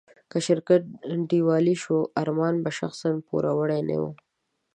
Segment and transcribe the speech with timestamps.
[0.31, 0.81] که شرکت
[1.29, 4.03] ډيوالي شو، ارمان به شخصاً پوروړی نه و.